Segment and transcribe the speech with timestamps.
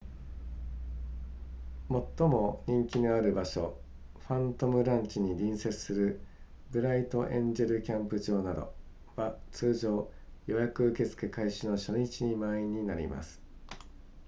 [1.89, 3.77] 最も人気のある場所
[4.27, 6.19] ファントムランチに隣接する
[6.71, 8.73] ブライトエンジェルキャンプ場など
[9.15, 10.11] は通常
[10.47, 13.39] 予約受付開始の初日に満員になります